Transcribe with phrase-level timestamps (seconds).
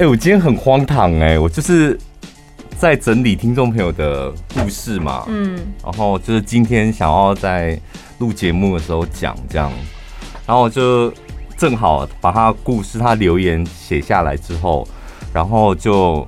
[0.00, 1.98] 哎，我今天很荒唐哎，我就是
[2.78, 7.78] 在整理听众朋友的故事嘛，嗯，然后就是今天想要在
[8.16, 9.70] 录节目的时候讲这样，
[10.46, 11.12] 然后就
[11.54, 14.88] 正好把他故事他留言写下来之后，
[15.34, 16.26] 然后就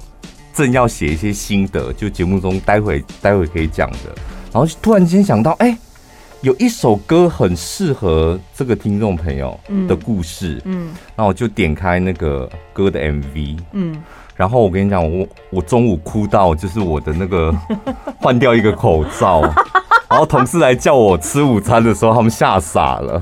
[0.52, 4.14] 正要写一些心得，就节目中待会待会可以讲的，
[4.53, 5.75] 然后突然间想到，哎。
[6.43, 14.03] 有一首歌很适合这个听众朋友的故事，嗯，然后我就点开那个歌的 MV，嗯，
[14.35, 17.55] 然后我跟你讲，我我中午哭到就是我的那个
[18.18, 19.41] 换掉一个口罩，
[20.11, 23.21] 然后同事来叫我吃午餐的时候，他们吓傻了，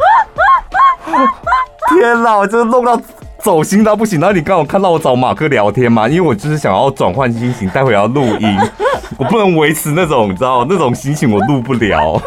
[1.90, 2.98] 天哪，我就弄到
[3.42, 4.18] 走心到不行。
[4.18, 8.58] 然后你刚好看到我找马克聊天嘛，因为我就是想要转换心情，待会要录音，
[9.18, 12.18] 我不能维持那种你知道那种心情，我录不了。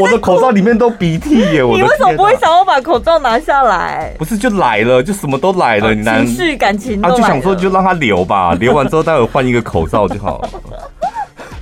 [0.00, 1.62] 我的口罩里面都鼻涕耶！
[1.64, 4.14] 我你为什么不会想要把口罩拿下来？
[4.18, 10.48] 不是就来了，就什么都来了，你情绪感情啊，就想说就让他留吧， 留完之后待会换一个口罩就好了。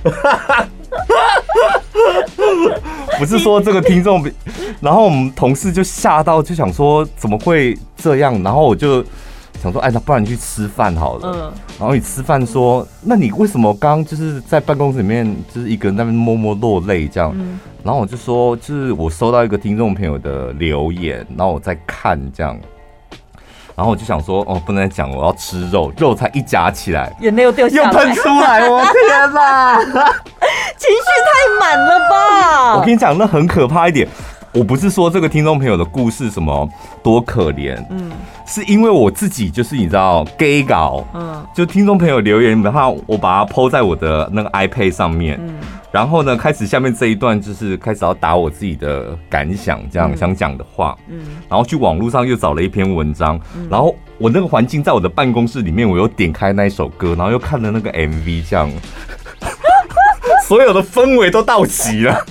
[3.19, 4.25] 不是说这个听众，
[4.81, 8.41] 然后我们同事就吓到，就想说怎么会这样？
[8.43, 9.03] 然后我就。
[9.63, 11.31] 想说，哎，那不然你去吃饭好了。
[11.33, 11.53] 嗯。
[11.79, 17.31] 然后你吃饭说，那你为什么刚刚就是在办公室里面，就是一个人在那边默默落泪这样？
[17.33, 17.59] 嗯。
[17.81, 22.59] 然后我就说，就是我收到一个听众朋友的留言，然后我在看这样。
[23.75, 29.79] 然后我就想说，哦，不能再讲，我要吃肉，肉才一夹起来，眼泪又掉下来，又喷出来，我天哪！
[30.77, 32.75] 情绪太满了吧？
[32.77, 34.07] 我跟你讲，那很可怕一点。
[34.53, 36.69] 我不是说这个听众朋友的故事什么
[37.01, 38.11] 多可怜，嗯，
[38.45, 45.55] 是因为我自己就是你知道 gay 搞，嗯，就听众朋友留言，然后我把它 po 在我的那个 iPad 上面，嗯，
[45.91, 51.19] 然后呢，开始下面这一段就是开始要打我自己的感想，这样想讲的话，嗯，
[51.49, 53.39] 然后去网络上又找了一篇文章，
[53.71, 58.69] 然后我那个环境在我的办公室里面，我又点开那一首歌，然后又看了那个 MV，这样，
[60.47, 62.23] 所有的氛围都到齐了。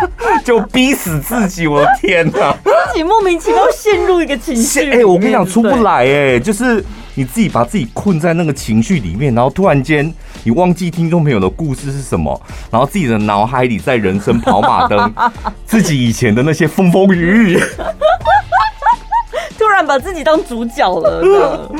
[0.44, 2.52] 就逼死自己，我的天哪！
[2.64, 6.84] 自己莫名其妙陷入一个情绪，哎，我跟你讲出不来，哎，就是
[7.14, 10.12] 你自己把自己困在那个情绪里面，然后突然间
[10.44, 12.40] 你忘记听众朋友的故事是什么，
[12.70, 15.14] 然后自己的脑海里在人生跑马灯，
[15.66, 17.60] 自己以前的那些风风雨雨，
[19.58, 21.70] 突然把自己当主角了，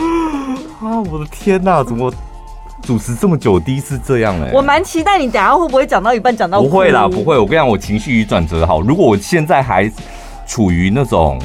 [0.81, 2.13] 啊，我的天哪，怎么？
[2.87, 4.53] 主持这么久，第一次这样哎、欸！
[4.55, 7.37] 我蛮期待你等下会不会讲到一半讲到不会啦，不会。
[7.37, 8.81] 我跟你讲，我情绪转折好。
[8.81, 9.91] 如果我现在还
[10.47, 11.37] 处于那种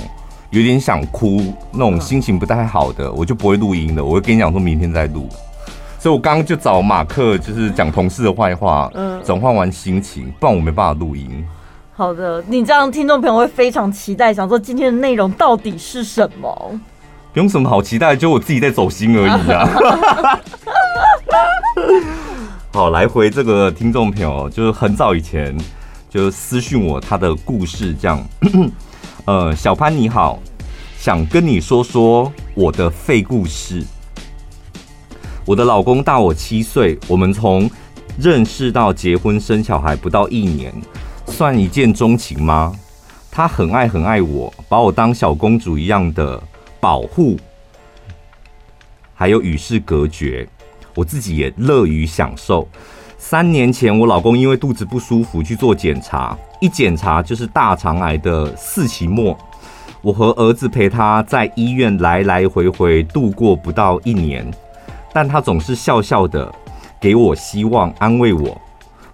[0.51, 1.41] 有点想哭
[1.71, 4.05] 那种心情不太好的，我就不会录音的。
[4.05, 5.27] 我会跟你讲说明天再录。
[5.97, 11.43] 所以我刚刚就找马克，就是讲同事的坏话，嗯，转换完心情，不然我没办法录音。
[11.93, 16.79] 好的，你这样听众朋友会非常期待，想说今天的内容到底是什么？
[17.33, 19.67] 不用什么好期待，就我自己在走心而已啊。
[22.73, 25.55] 好，来回这个听众朋友，就是很早以前
[26.09, 28.23] 就私讯我他的故事，这样。
[29.25, 30.39] 呃，小潘你好，
[30.97, 33.83] 想跟你说说我的废故事。
[35.45, 37.69] 我的老公大我七岁，我们从
[38.17, 40.73] 认识到结婚生小孩不到一年，
[41.27, 42.73] 算一见钟情吗？
[43.31, 46.41] 他很爱很爱我，把我当小公主一样的
[46.79, 47.37] 保护，
[49.13, 50.47] 还有与世隔绝。
[50.95, 52.67] 我自己也乐于享受。
[53.17, 59.37] 三年前，我老公因为肚子不舒服去做检查，一检查就是大肠癌的四期末。
[60.01, 64.43] 我和儿子陪他在医院来来回回度过不到一年，
[65.13, 66.51] 但他总是笑笑的
[66.99, 68.59] 给我希望，安慰我。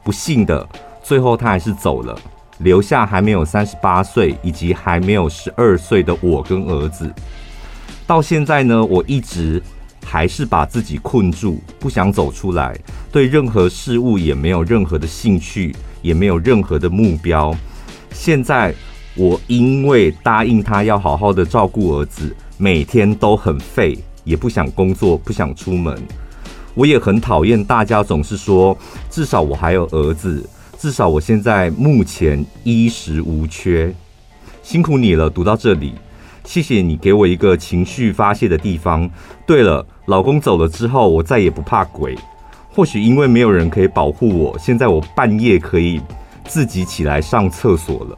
[0.03, 0.66] 不幸的，
[1.03, 2.17] 最后他还是走了，
[2.59, 7.13] 留下还没有三十八岁以及还没有十二岁的我跟儿子。
[8.05, 9.61] 到现在呢，我一直。
[10.09, 12.79] 还是把自己困住，不想走出来，
[13.11, 17.53] 对任何事物也没有任何的兴趣，也没有任何的目标。
[18.14, 18.73] 现在
[19.17, 26.02] 我因为答应他要好好的照顾儿子，每天都很废，也不想工作，不想出门。
[26.73, 28.78] 我也很讨厌大家总是说，
[29.09, 30.47] 至少我还有儿子，
[30.79, 33.93] 至少我现在目前衣食无缺。
[34.64, 35.96] 辛苦你了，读到这里。
[36.46, 39.09] 谢谢你给我一个情绪发泄的地方。
[39.46, 42.17] 对了，老公走了之后，我再也不怕鬼。
[42.73, 46.01] 或许因为没有人可以保护我，现在我半夜可以
[46.45, 48.17] 自己起来上厕所了。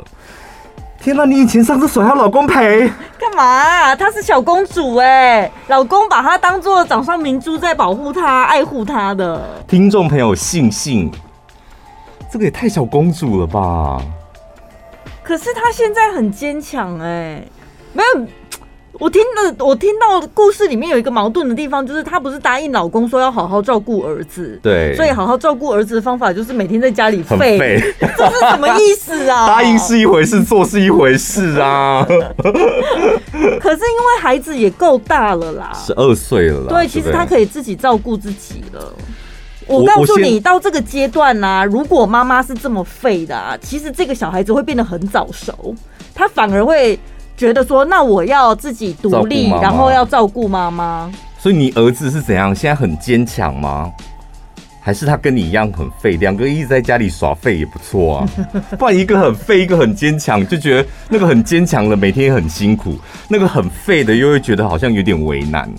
[1.02, 2.88] 天哪，你以前上厕所还要老公陪？
[3.18, 3.96] 干嘛啊？
[3.96, 9.42] 她是小公主哎，老公把她当做掌上明珠在保护她、爱护她的。
[9.68, 11.10] 听众朋友，信信，
[12.30, 14.00] 这个也太小公主了吧？
[15.24, 17.42] 可是她现在很坚强哎。
[17.94, 18.28] 没有，
[19.00, 29.48] 我听了，我听到故事里面有一个矛盾的地方，就是她不是答应老公说要好好照顾儿子，对，所以好好照顾儿子的方法就是每天在家里废，废这是什么意思啊？
[29.56, 32.06] 答应是一回事，做是一回事啊。
[32.06, 38.94] 可是因为孩子也够大了啦，十二岁了啦，对，其实他可以自己照顾自己了。
[39.66, 45.74] 我告诉你，到这个阶段呢、啊，如果妈妈是这么废的啊，其实这个小孩子会变得很早熟，
[46.14, 47.00] 他反而会。
[47.40, 51.10] 觉得说，那我要自己独立妈妈，然后要照顾妈妈。
[51.38, 52.54] 所以你儿子是怎样？
[52.54, 53.90] 现在很坚强吗？
[54.82, 56.18] 还是他跟你一样很废？
[56.18, 58.30] 两个一直在家里耍废也不错啊。
[58.78, 62.98] 不然一个很废，一个很坚强，就觉得那个很坚强的每天也很辛苦，
[63.30, 65.72] 那个很废的又会觉得好像有点为难。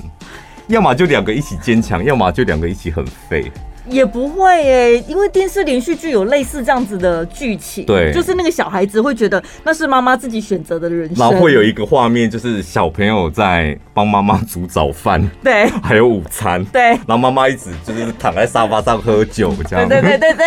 [0.69, 3.53] 要么就两个一起坚强，要么就两个一起很废。
[3.89, 20.47] 也不会诶，因为电视连续剧有类似这样子的剧情，对，就是那个小孩子会觉得那是妈妈自己选择的人生，然后会有一个画面，就是小朋友在帮妈妈煮早饭，对， 还有午餐，对，然后妈妈一直就是躺在沙发上喝酒这样，对对对对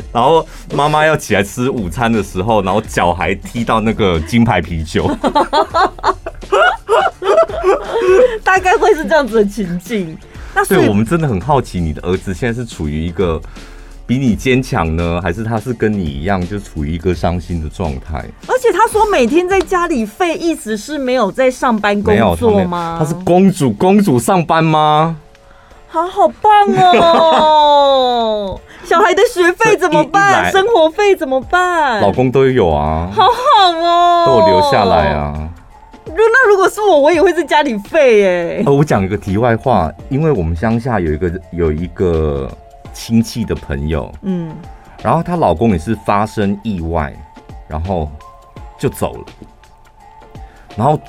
[0.12, 5.10] 然后妈妈要起来吃午餐的时候，然后脚还踢到那个金牌啤酒，
[8.42, 10.16] 大概会是这样子的情境。
[10.54, 13.40] 那所以我们真的很好奇，你的儿子现在是处于一个
[14.06, 18.24] 比你坚强呢，还是他是跟你一样，就处于一个伤心的状态？
[18.46, 22.96] 而且他说每天在家里废，意思是没有在上班工作吗？
[22.98, 25.16] 他，他是公主，公主上班吗？
[25.88, 26.52] 好好棒
[27.00, 28.60] 哦！
[28.84, 30.50] 小孩的学费怎么办？
[30.50, 32.00] 生活费怎么办？
[32.00, 35.48] 老公都有啊，好好哦，都有留下来啊。
[36.16, 38.62] 那如果是我，我也会在家里废耶。
[38.66, 42.50] 呃，我讲一个题外话，因为我们乡下有一个有一个
[42.92, 44.54] 亲戚的朋友，嗯，
[45.02, 47.14] 然后她老公也是发生意外，
[47.68, 48.10] 然后
[48.78, 49.24] 就走了，
[50.76, 51.00] 然后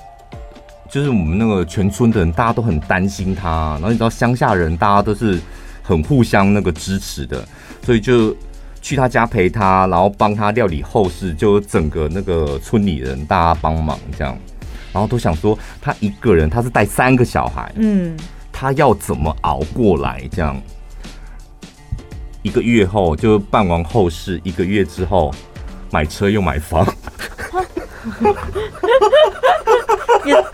[0.90, 5.40] 就是我们那个全村的人，大家都很担心他，然后你知道乡下人大家都是
[5.84, 7.44] 很互相那个支持的，
[7.84, 8.36] 所以就
[8.82, 14.38] 去他家陪他，然后帮他料理后事，就整个那个村里人大家帮忙这样。
[14.96, 18.16] 然后都想说，他一个人，他是带三个小孩，嗯，
[18.50, 20.22] 他要怎么熬过来？
[20.32, 20.56] 这样
[22.42, 25.34] 一个月后就办完后事，一个月之后
[25.92, 26.88] 买车又买房，
[30.24, 30.46] 也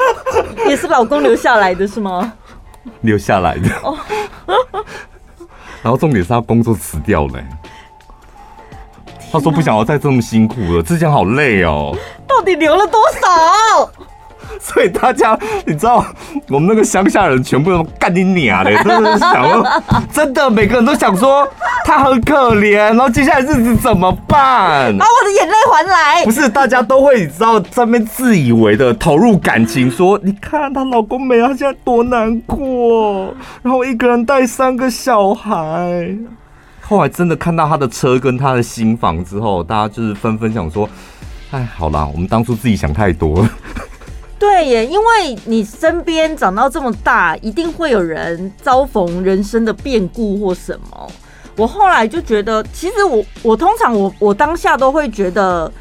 [0.70, 2.34] 也是老公留下来的是吗？
[3.02, 3.70] 留下来的。
[3.84, 3.96] 哦
[5.84, 7.44] 然后重点是他工作辞掉了，
[9.32, 11.96] 他说不想要再这么辛苦了，之前好累哦。
[12.28, 13.92] 到底留了多少？
[14.60, 16.06] 所以大家，你知道，
[16.50, 19.68] 我们那个乡下人全部都干你娘的，真的是想说，
[20.12, 21.48] 真的每个人都想说
[21.86, 24.96] 他很可怜，然后接下来日子怎么办？
[24.98, 26.24] 把我的眼泪还来！
[26.26, 36.16] 不是，大家都会你知道，在那边自以为的投入感情，说你看她老公没了，她现在多难过，然后一个人带三个小孩。
[36.82, 40.90] 后来真的看到他的车跟他的新房之后，大家就是纷纷想说，
[41.52, 43.50] 哎，好啦，我们当初自己想太多了。
[44.42, 51.08] 对耶，因为你身边长到这么大，一定会有人遭逢人生的变故或什么。
[51.56, 55.72] 我后来就觉得，其实我我通常我我当下都会觉得，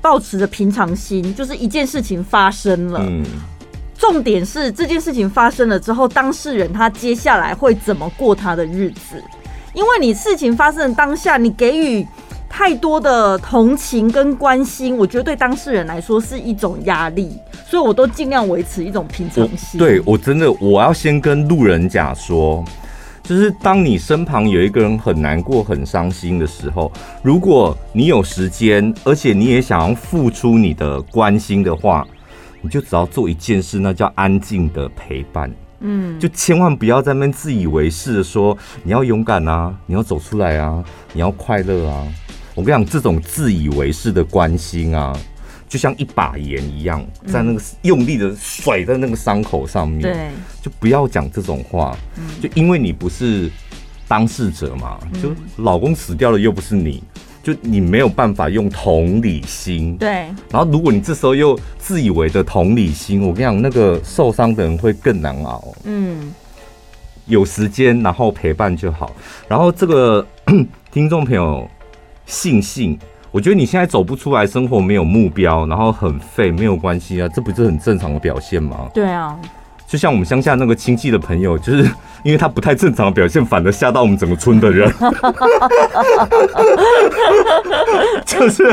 [0.00, 3.22] 保持着平常心，就是一件事情发生了，嗯，
[3.98, 9.22] 重点是这件事情发生了之后，当事人他接下来会怎么过他的日子？
[9.74, 12.06] 因为你事情发生的当下，你给予。
[12.60, 17.30] 太多的同情跟关心，我觉得对当事人来说是一种压力，
[17.66, 19.78] 所以我都尽量维持一种平常心。
[19.78, 22.62] 对，我真的，我要先跟路人甲说，
[23.22, 32.06] 就是当你身旁有一个人很难过、很伤心的时候，如果你有时间，而且你也想要付出你的关心的话，
[32.60, 35.50] 你就只要做一件事，那叫安静的陪伴。
[35.78, 42.06] 嗯，就千万不要在那边自以为是的说，你要勇敢啊，你要走出来啊，你要快乐啊。
[42.54, 45.16] 我跟你讲，这种自以为是的关心啊，
[45.68, 50.02] 就像一把盐一样，在那个用力的甩在那个伤口上面。
[50.02, 50.28] 对，
[50.60, 51.96] 就不要讲这种话。
[52.42, 53.48] 就因为你不是
[54.08, 55.30] 当事者嘛，就
[55.62, 57.02] 老公死掉了又不是你，
[57.40, 59.96] 就你没有办法用同理心。
[59.96, 60.08] 对。
[60.50, 65.72] 然后，如果你这时候又自以为的同理心，我跟你讲，那个受伤的人会更难熬。
[65.84, 66.32] 嗯。
[67.26, 69.14] 有时间，然后陪伴就好。
[69.46, 70.26] 然后，这个
[70.90, 71.70] 听众朋友。
[72.30, 72.96] 信信，
[73.32, 78.88] 我觉得你现在走不出来，生活没有目标，然后很废，没有关系啊，这不是很正常的表现吗？
[78.94, 79.36] 对啊，
[79.86, 81.82] 就像我们乡下那个亲戚的朋友，就是
[82.22, 84.88] 因为他不太正常的表现，反而吓到我们整个村的人。
[88.24, 88.64] 就是，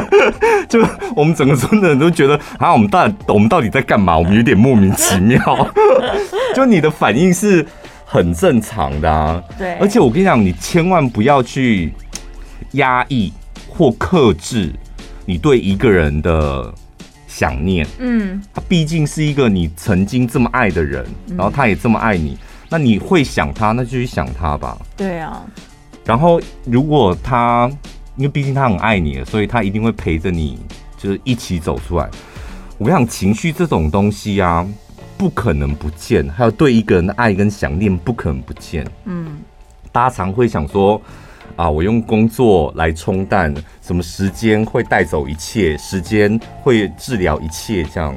[0.69, 0.79] 就
[1.15, 4.15] 我们整个村的人都觉得啊，我们到底我们到底在干嘛？
[4.17, 5.39] 我们有点莫名其妙。
[6.53, 7.65] 就你的反应是
[8.05, 9.41] 很正常的啊。
[9.57, 9.73] 对。
[9.75, 11.93] 而且我跟你讲，你千万不要去
[12.73, 13.33] 压抑
[13.77, 14.74] 或克制
[15.25, 16.74] 你对一个人的
[17.27, 17.86] 想念。
[18.00, 18.41] 嗯。
[18.53, 22.38] 他毕竟是一个你曾经这么爱的人，然后他也这么爱你。
[22.69, 24.77] 那你会想他，那就去想他吧。
[24.98, 25.46] 对啊。
[26.03, 27.69] 然后，如果他，
[28.15, 30.57] 因为毕竟他很爱你，所以他一定会陪着你，
[30.98, 32.10] 就是一起走出来。
[32.77, 34.67] 我想，情绪这种东西啊，
[35.17, 36.27] 不可能不见。
[36.29, 38.86] 还有对一个人的爱跟想念，不可能不见。
[39.05, 39.38] 嗯。
[39.91, 41.01] 大家常会想说，
[41.57, 48.15] 啊，我用工作来冲淡，什么时间会带走一切，时间会治疗一切，这样，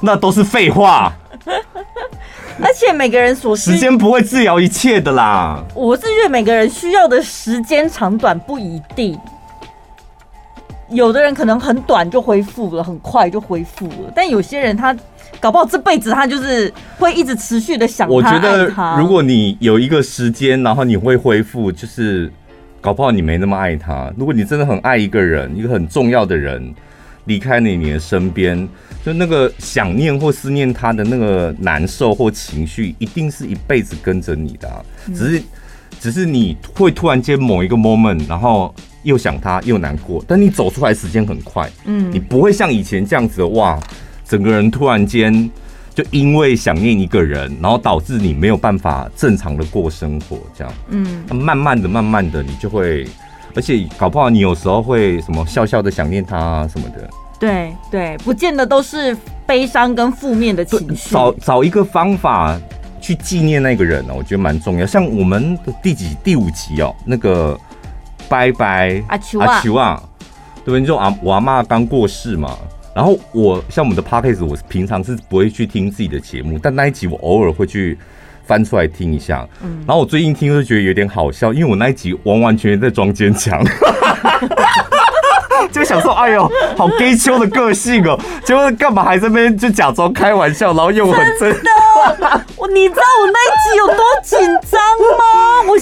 [0.00, 1.12] 那都是废话。
[2.62, 5.62] 而且每个人所需时间不会治疗一切的啦。
[5.74, 9.18] 我是觉得每个人需要的时间长短不一定，
[10.88, 14.12] 有的人可能很短就恢复了，很快就恢复了。
[14.14, 14.96] 但有些人他
[15.42, 18.14] 搞不好这辈子他就是会一直持续的想他。
[18.14, 22.32] 我觉得如果你有一个时间，然后你会恢复，就是
[22.80, 24.12] 搞不好你没那么爱他。
[24.16, 26.72] 如果你真的很爱一个人，一个很重要的人
[27.24, 28.68] 离开你你的身边。
[29.04, 34.78] 就那个想念或思念他的那个难受或情绪，一定是一辈子跟着你的啊。
[35.12, 35.42] 只是，
[35.98, 38.72] 只是你会突然间某一个 moment，然后
[39.02, 41.68] 又想他又难过，但你走出来时间很快。
[41.84, 43.76] 嗯，你不会像以前这样子哇，
[44.32, 45.50] 整个人突然间
[45.94, 50.72] 就因为想念一个人，然后导致你没有办法正常的过生活这样。
[50.88, 53.06] 嗯，慢慢的、慢慢的，你就会，
[53.54, 57.10] 而且搞不好你有时候会什么笑笑的想念他啊什么的。
[57.38, 61.10] 对对，不见得都是悲伤跟负面的情绪。
[61.10, 62.58] 找找一个方法
[62.98, 64.86] 去纪念那个人呢，我觉得蛮重要。
[64.86, 67.54] 像我们的第几第五集哦，那个
[68.30, 70.02] 拜拜阿秋阿秋啊，
[70.64, 70.86] 对不对？
[70.86, 72.56] 就阿我阿妈刚过世嘛。
[72.94, 77.98] 然后我像我们的 podcast，我平常是不会去听自己的节目，但那一集我偶尔会去
[78.44, 79.48] 翻出来听一下。
[79.62, 83.64] 嗯，然后我最近听就觉得有点好笑，因为我那一集完完全全在装坚强。
[85.70, 91.70] 就想说，哎呦，好 gay 秋的个性哦，结果干嘛还在那边就假装开玩笑，然后又很真的。
[92.56, 94.38] 我，你知道我那一集有多紧
[94.70, 94.80] 张
[95.16, 95.24] 吗？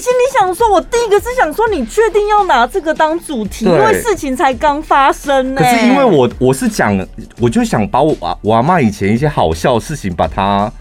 [0.00, 3.66] 我心里想说，我第一个是想说，你确定要拿这个当主题？
[3.66, 5.61] 因为事情才刚发生呢。
[5.61, 6.99] 可是因为我我是讲，
[7.38, 10.73] 我就想把我我阿妈以前一些好笑的事情把它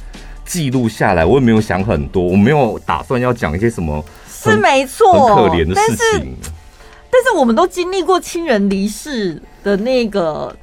[0.46, 6.34] 记录下来，我也没有想很多，我没有打算要讲一些什么，是没错，很可怜的事情。
[7.12, 10.56] 但是我们都经历过亲人离世的那个，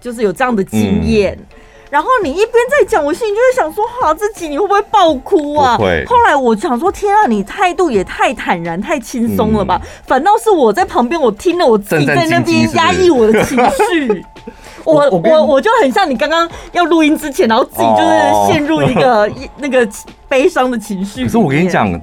[0.00, 1.38] 就是有这样的经验。
[1.38, 1.46] 嗯、
[1.90, 5.76] 然后你一边在讲，我心里就会想说：哈，这集你会不会爆哭啊？
[5.76, 6.04] 会。
[6.06, 9.80] 后来我想说：天啊，你态度也太坦然、太轻松了吧？
[9.82, 13.58] 嗯、反倒是我在旁边，我听了我自己在那边压抑我的情
[13.90, 14.24] 绪。
[14.84, 19.86] 我我我，我就很像你刚刚要录音之前，然后自己就是陷入一个 那个
[20.28, 21.24] 悲伤的情绪。
[21.24, 22.00] 可是我跟你讲，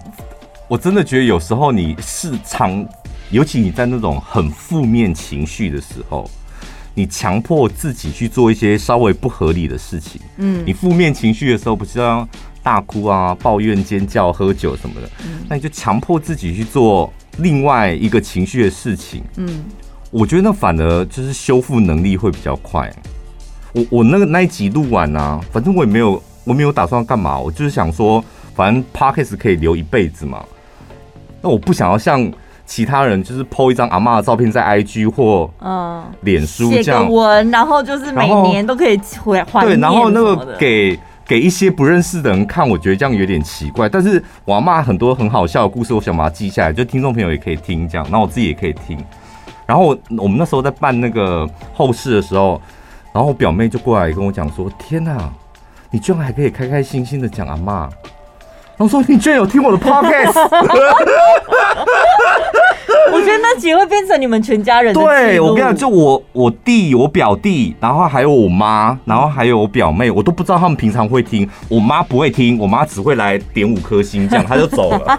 [0.67, 2.85] 我真的觉得有时候你是常。
[3.29, 6.29] 尤其你在那种很负面情绪的时候，
[6.97, 10.19] 你强迫自己去做一些稍微不合理的事情。
[10.37, 12.27] 嗯，你负面情绪的时候，不是要
[12.63, 15.07] 大哭啊、抱怨、尖叫、喝酒什么的，
[15.47, 19.21] 那你就强迫自己去做另外一个情绪的事情。
[19.35, 19.65] 嗯，
[20.09, 22.91] 我觉得那反而就是修复能力会比较快。
[23.73, 28.25] 我我那个那一集录完啊，反正我也没有我没有打算干嘛，我就是想说，
[28.55, 30.43] 反正 Podcast 可以留一辈子嘛。
[31.43, 32.27] 那我不想要像。
[32.67, 39.65] 其他人就是 po 一张阿嬷的照片在 IG 或嗯脸书这样，文，然后就是每年都可以回还。
[39.65, 43.87] 对，然后那个给给一些不认识的人看，我觉得这样有点奇怪。
[43.87, 49.01] 但是我阿妈很多很好笑的故事，我想把它记下来，就听众朋友也可以听这样，那我自己也可以听。
[49.65, 52.61] 然后我，我们那时候在办那个后事的时候，
[53.13, 55.17] 然后我表妹就过来跟我讲说：“天哪，
[55.89, 57.89] 你居然还可以开开心心的讲阿妈。”
[58.77, 60.33] 然后说：“你居然有听我的 podcast？”
[63.13, 65.01] 我觉得那集会变成你们全家人的。
[65.01, 71.49] 对，我跟你讲，就我我弟、我表弟，然后还有我妈，然后还有我表妹，我都不知道他们平常会听。
[71.69, 75.17] 我妈不会听，我妈只会来点五颗星，这样她就走了，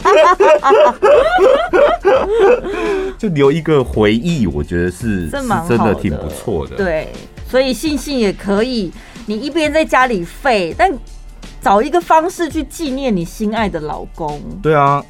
[3.19, 4.47] 就留一个回忆。
[4.47, 5.31] 我觉得是是
[5.69, 6.77] 真的挺不错的。
[6.77, 7.09] 对，
[7.49, 8.93] 所以信信也可以，
[9.27, 10.93] 你一边在家里废，但。
[11.61, 14.41] 找一个方式去纪念你心爱的老公。
[14.63, 15.05] 对啊，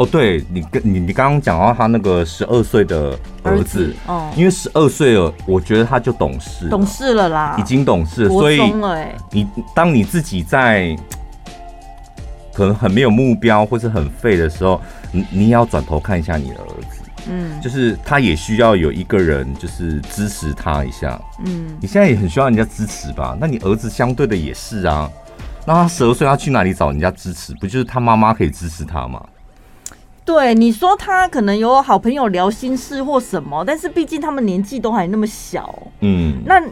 [0.00, 8.62] 哦，对你跟你你刚刚讲到他那个十二岁的儿子，哦，因为十二岁了，我觉得他就懂事，懂事了啦，已经懂事了，所以
[9.30, 10.96] 你当你自己在
[12.54, 14.80] 可能很没有目标或是很废的时候，
[15.12, 23.36] 你你也要转头看一下你的儿子，嗯，就是他也需要有一个人就是支持他一下，嗯，你现在也很需要人家支持吧？
[23.38, 25.10] 那你儿子相对的也是啊，
[25.66, 27.52] 那他十二岁他去哪里找人家支持？
[27.56, 29.22] 不就是他妈妈可以支持他吗？
[30.30, 36.62] 对，你说他可能有好朋友聊心事或什么，但是毕竟他们年纪都还那么小，嗯，那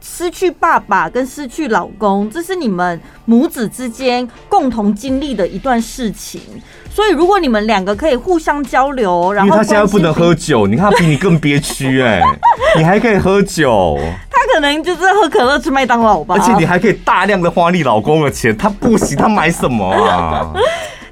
[0.00, 6.40] 失去爸爸跟失去老公，这是你们母子之间共同经历的一段事情。
[6.88, 12.22] 所以如果你们两个可以互相交流，然后他现在不能喝酒，你看他比你更憋屈哎，
[12.78, 13.98] 你还可以喝酒，
[14.30, 20.52] 他可能就是喝可乐吃麦当劳吧，而且你还可以大量的花你老公的钱，他不行，他买什么啊？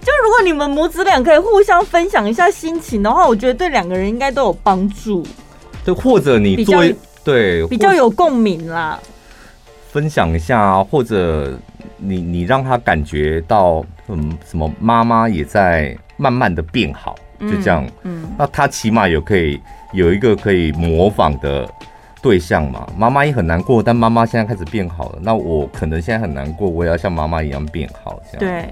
[0.03, 5.25] 就如果你们母子俩可以互相分享一下心情的话，我觉得对两个人应该都有帮助。
[5.85, 6.95] 对或者你作为
[7.25, 8.99] 对比较有共鸣啦，
[9.91, 11.59] 分享一下，或者
[11.99, 19.61] 你你让他感觉到嗯什么妈妈也在慢慢的变好，就这样，嗯，那他起码有可以
[19.93, 21.69] 有一个可以模仿的
[22.21, 22.89] 对象嘛。
[22.97, 28.69] 妈妈也很难过，但妈妈现在开始变好了，那我可能现在很难过，我也要像妈妈一样变好，这样对。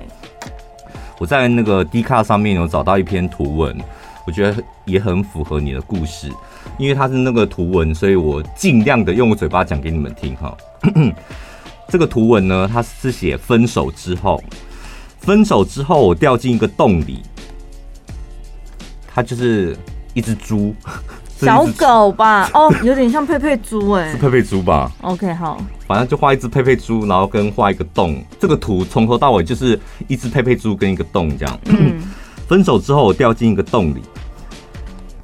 [1.21, 3.79] 我在那个 D 卡上面有找到一篇图文，
[4.27, 6.33] 我觉得也很符合你的故事，
[6.79, 10.57] 因为它是那个图文，所以我尽量的用我嘴巴讲给你们听哈。
[11.89, 14.43] 这个图文呢，它是写分手之后，
[15.19, 17.23] 分手之后我掉进一个洞里，
[19.13, 19.77] 它就是
[20.15, 20.75] 一只猪。
[21.37, 25.59] 小狗吧，哦，有点像佩佩猪哎，是佩佩猪吧？OK，好，
[25.91, 28.23] 反正就画一只佩佩猪，然后跟画一个洞。
[28.39, 31.61] 这个图从头到尾就是一只佩佩猪跟一个洞这样。
[31.65, 32.01] 嗯，
[32.47, 34.01] 分手之后我掉进一个洞里，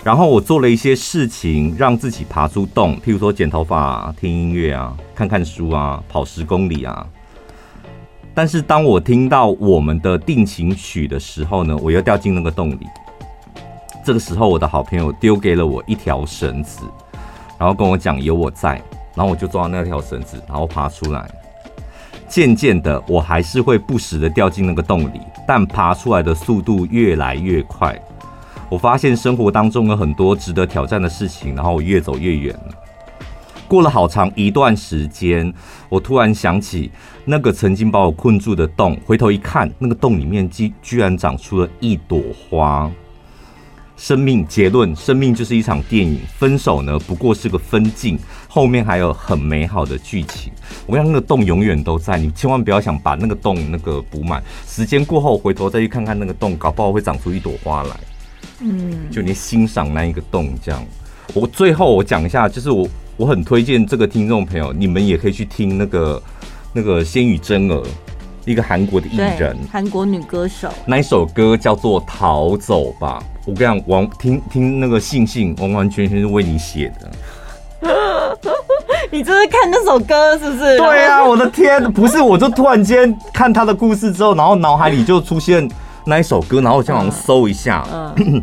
[0.02, 7.06] 然后我做了一些事情让自己爬出洞，譬如说剪头发啊、听音乐啊、看看书啊、跑十公里啊。
[8.34, 12.80] 但是当我听到我们的定情曲的时候呢，我又掉进那个洞里。
[14.04, 16.80] 这个时候，我的好朋友丢给了我一条绳子，
[17.56, 18.82] 然后跟我讲有我在，
[19.16, 21.28] 然后我就抓那条绳子，然后爬出来。
[22.28, 27.96] 渐渐的，我还是会不时的掉进那个洞里，但爬出来的速度越来越快。
[28.68, 32.74] 我发现生活当中有很多值得挑战的事情，然后我越走越远了。
[33.68, 35.52] 过了好长一段时间，
[35.88, 36.90] 我突然想起
[37.24, 42.90] 那个曾经把我困住的洞，回头一看，那个洞里面居居然长出了一朵花。
[43.96, 50.52] 生命结论：生命就是一场电影，分手呢不过是个分镜，后面还有很美好的剧情。
[50.86, 54.42] 我跟你讲，那个洞永远都在，你千万不要想把那个洞那个补满。
[54.66, 57.96] 时间过后回头再去看看那个洞，搞不好会长出一朵花来。
[58.60, 60.82] 嗯，就你欣赏那一个洞这样。
[61.34, 66.22] 我最后我讲一下，就是我我很推荐这个听众朋友，你们也可以去听那个
[66.72, 67.82] 那个仙与真儿，
[68.46, 73.18] 一个韩国的艺人，韩国女歌手，那一首歌叫做《逃走吧》。
[73.44, 77.10] 我跟你讲，完听听那个信信，完完全全是为你写的。
[79.10, 80.78] 你这是看那首歌是不是？
[80.78, 85.68] 对啊，我的天，不是，我就突然间看他的故事之后，然后脑海里就出现
[86.04, 87.84] 那一首歌，然后我就想搜一下，
[88.16, 88.40] 嗯，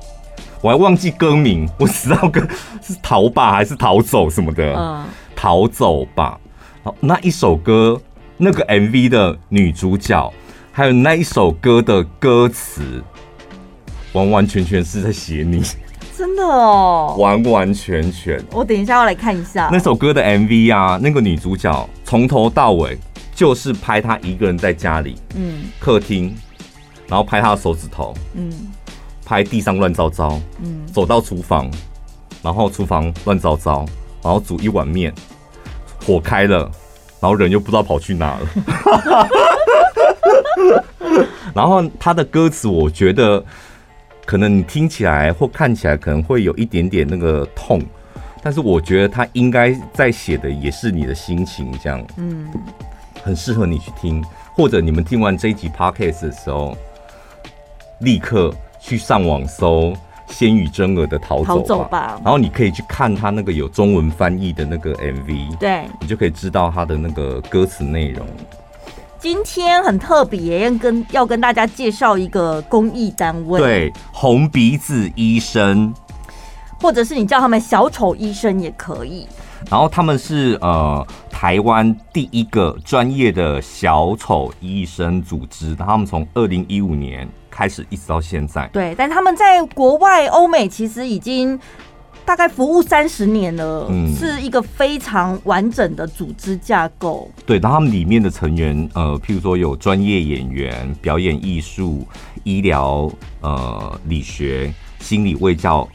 [0.60, 2.40] 我还忘记歌名，我只知道歌
[2.82, 6.38] 是逃吧还是逃走什么的，嗯，逃走吧。
[6.82, 8.00] 好，那一首歌，
[8.36, 10.32] 那个 MV 的女主角，
[10.72, 13.02] 还有那一首歌的歌词。
[14.12, 15.62] 完完全全是在写你，
[16.16, 18.42] 真的哦，完完全全。
[18.50, 22.96] 我等一下要来看一下那首歌的 MV 啊，那个女主角从头到尾
[23.34, 26.34] 就是拍她一个人在家里，嗯，客厅，
[27.06, 28.50] 然后拍她的手指头，嗯，
[29.22, 31.70] 拍地上乱糟糟，嗯，走到厨房，
[32.42, 33.84] 然后厨房乱糟糟，
[34.22, 35.12] 然后煮一碗面，
[36.06, 36.70] 火开了，
[37.20, 39.28] 然后人又不知道跑去哪了，
[41.54, 43.44] 然后他的歌词，我觉得。
[44.28, 47.80] 可能你听起来或看起来可能会有一点点那个痛，
[48.42, 52.48] 但是我觉得他应该在写的也是你的心情，这样，嗯，
[53.22, 54.20] 很适合你去听，
[54.52, 56.76] 或者你们听完这一集 podcast 的时候，
[58.00, 59.96] 立刻去上网搜
[60.28, 68.26] 仙羽真儿的逃走吧，逃走吧，然后你可以去看他那个有中文翻译的那个 MV，对，你就可以知道他的那个歌词内容。
[69.18, 75.92] 今天很特别，要跟要跟大家介绍一个公益单位，对，红鼻子医生，
[76.80, 79.26] 或者是你叫他们小丑医生也可以。
[79.70, 88.68] 然后他们是呃台湾第一个专业的小丑医生组织，他们从二零一五年开始一直到现在。
[88.70, 91.58] 对，但他们在国外欧美其实已经
[92.22, 97.30] 大概服务三十年了，嗯是一个非常完整的组织架构。
[97.46, 102.06] 对，然后他们里面的成员，呃，譬如说有专业演员、表演艺术、
[102.44, 105.88] 医疗、呃，理学、心理卫教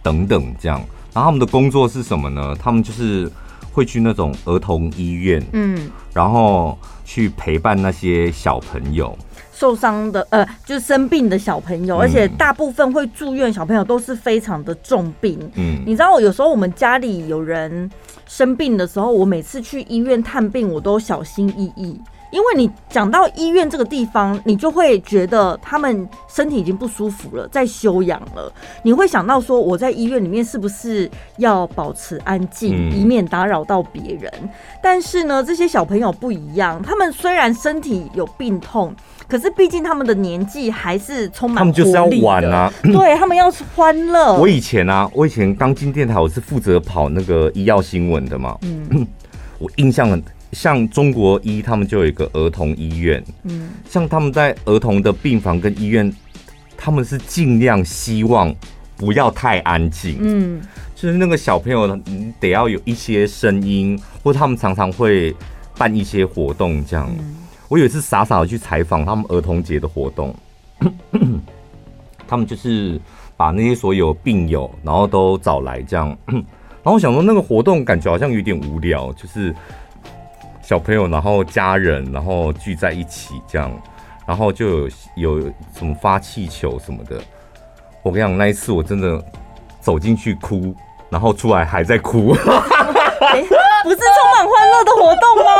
[0.00, 0.78] 等等这样。
[1.12, 2.54] 然后他们的工作是什么呢？
[2.62, 3.28] 他们就是
[3.72, 9.18] 会去那种儿童医院，嗯，然后去陪伴那些小朋友。
[9.58, 15.36] 受伤的呃，就是生病的小朋友，而且大部分会住院小朋友都是非常的重病。
[15.56, 17.90] 嗯，你知道，我有时候我们家里有人
[18.28, 22.00] 生病的时候，我每次去医院探病，我都小心翼翼。
[22.30, 28.52] 因为你讲到医院这个地方，你就会觉得他们身体已经不舒服了，在休养了。
[28.82, 34.30] 你会想到说，我在医院里面是不是要保持安静，以免打扰到别人？
[34.82, 38.94] 但是呢，这些小朋友不一样，他们虽然身体有病痛，
[39.28, 44.34] 可是毕竟他们的年纪还是充满他们就是要玩啊，对，他们要欢乐。
[44.40, 49.06] 我以前啊，我以前刚进电台，我是负责跑那个医药新闻的嘛，嗯，
[49.60, 50.22] 我印象很。
[50.50, 53.22] 像中国医，他们就有一个儿童医院。
[53.42, 56.10] 嗯，像他们在儿童的病房跟医院，
[56.74, 58.50] 他们是尽量希望
[58.96, 60.16] 不要太安静。
[60.22, 60.58] 嗯，
[60.94, 65.36] 就是那个小朋友你得要有一些声音，或他们常常会
[65.76, 67.14] 办一些活动这样。
[67.68, 70.34] 我有一次傻傻的去采访他们儿童节的活动，
[72.26, 73.00] 他们就是
[73.36, 76.08] 把那些所有病友，然后都找来这样。
[76.26, 79.54] 然后我想说，那个活动感觉好像有点无聊，就是。
[80.60, 83.72] 小朋友，然后家人，然后聚在一起这样，
[84.26, 85.40] 然后就有有
[85.74, 87.18] 什么发气球什么的。
[88.02, 89.18] 我跟你讲，那一次我真的
[89.80, 90.74] 走进去哭，
[91.08, 92.34] 然后出来还在哭。
[92.36, 95.50] 不是充满欢乐的活动吗？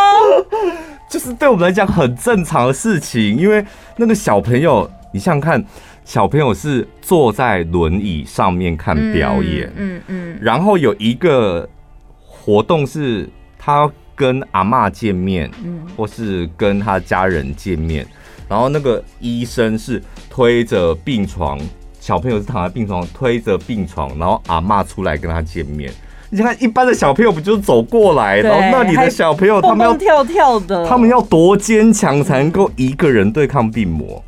[1.08, 3.64] 就是对我们来讲很正常的事情，因为
[3.96, 5.64] 那个小朋友，你想想看，
[6.04, 11.68] 小朋友是坐在轮椅上面看表演，嗯嗯，嗯，然后有一个
[12.26, 13.90] 活动是他。
[14.18, 18.04] 跟阿嬷见面，嗯，或是跟他家人见面，
[18.48, 21.56] 然后那个医生是推着病床，
[22.00, 25.92] 小朋友是躺在病床推着病床，然后阿嬷出来跟他见面。
[26.30, 34.22] 你看，一般的小朋友不就是走过来，然后那里的小朋友他们要跳跳的，他们要多坚强才能够一个人对抗病魔。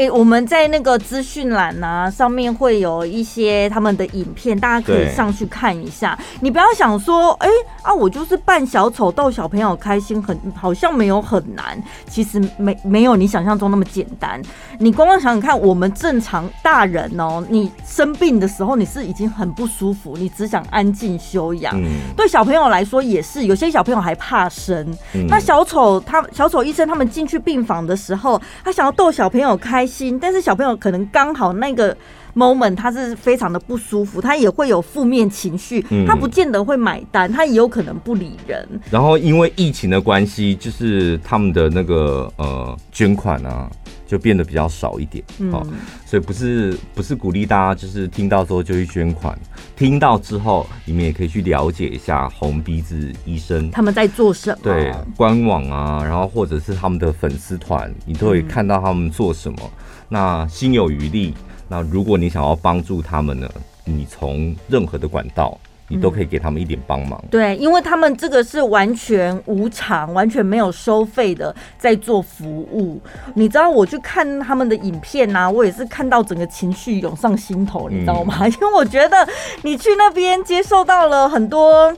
[0.00, 6.18] 哎、欸，我们在那个资讯栏呐，上面会有一些他们的影片，大家可以上去看一下。
[6.40, 11.78] 你不要想说，哎、欸、啊，我就是扮小丑逗小朋友开心，很好像没有很难。
[12.08, 14.40] 其实没没有你想象中那么简单。
[14.78, 21.78] 你光光想想看，我们正常大人哦、喔，你生病的时候你是已经很不舒服，你只想安静休养。
[21.78, 21.84] 嗯、
[22.16, 24.96] 对小朋友来说也是，有些小朋友还怕生。
[25.12, 30.18] 嗯、那小丑他小丑医生他们进去病房的时候，他想要逗小朋友开心。
[30.18, 31.96] 但是小朋友可能刚好那个
[32.34, 38.66] moment 他是非常的不舒服，他也会有负面情绪，他不见得会买单，他也有可能不理人。
[38.90, 43.70] 然后因为疫情的关系，就是他们的那个呃捐款啊。
[44.06, 49.38] 就变得比较少一点，好、嗯，所以不是不是鼓励大家就是听到之后就去捐款，
[49.76, 59.58] 听到之后你们也可以去了解一下红鼻子医生他们在做什么，对，官网啊，然后或者是他们的粉丝团，你都会看到他们做什么。
[59.62, 59.70] 嗯、
[60.08, 61.32] 那心有余力，
[61.70, 63.48] 那如果你想要帮助他们呢，
[63.84, 65.58] 你从任何的管道。
[65.92, 67.20] 你都可以给他们一点帮忙。
[67.32, 73.00] 对，因为他们这个是完全无偿、完全没有收费的在做服务。
[73.34, 78.46] 你知道，我去看他们的影片呐、啊，我也是看到整个情绪涌上心头，你知道吗？
[78.46, 79.28] 因为我觉得
[79.62, 81.92] 你去那边接受到了很多，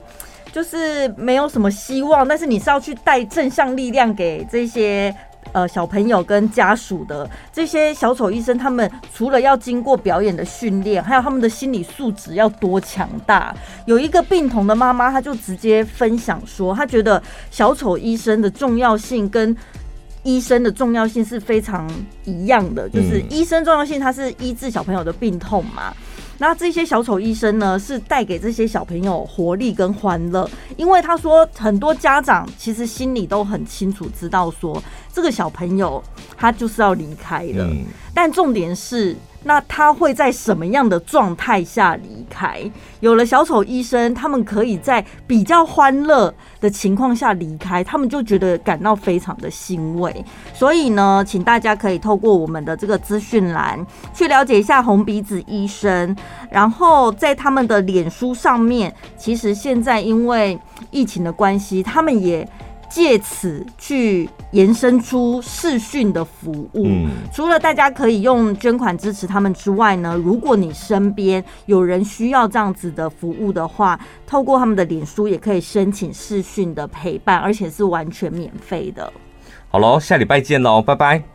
[0.51, 5.15] 就是没有什么希望，但是你是要去带正向力量给这些。
[5.53, 13.55] 呃，小朋友跟家属的这些小丑医生，他们除了要经过表演的训练，还有他们的心理素质要多强大。
[13.85, 19.55] 有一个病童的妈妈，她就直接分享说，她觉得小丑医生的重要性跟
[20.23, 21.89] 医生的重要性是非常
[22.23, 25.93] 一样的，就是医生重要性，他是医治小朋友的病痛嘛。
[26.37, 34.81] 那这些小丑医生呢，是带给这些小朋友活力跟欢乐，因为他说很多家长其实心里都很清楚知道说，
[35.13, 36.03] 这个小朋友
[36.37, 37.69] 他就是要离开了，
[38.13, 39.15] 但重点是。
[39.43, 42.59] 那他会在什么样的状态下离开？
[43.01, 50.23] 有了小丑医生，他们可以在比较欢乐的情况下离开，他们就觉得感到非常的欣慰。
[50.53, 56.15] 所以呢，请大家可以透过我们的这个资讯栏去了解一下红鼻子医生，
[56.49, 60.57] 然后在他们的脸书上面，其实现在因为
[60.89, 62.47] 疫情的关系，他们也。
[62.93, 66.85] 借此去延伸出视讯的服务。
[66.85, 79.11] 嗯，除了大家可以用捐款支持他们之外呢，如果你身边有人需要这样子的服务的话，透过他们的脸书也可以申请视讯的陪伴，而且是完全免费的。
[79.69, 81.32] 好喽，下礼拜见喽，拜拜。